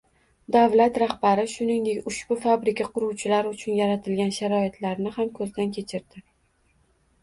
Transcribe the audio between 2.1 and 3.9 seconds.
ushbu fabrika quruvchilari uchun